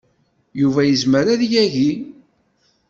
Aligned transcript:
Yuba 0.61 0.81
yezmer 0.85 1.25
ad 1.33 1.41
yagi. 1.51 1.91